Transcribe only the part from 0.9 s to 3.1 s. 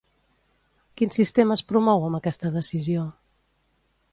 Quin sistema es promou amb aquesta decisió?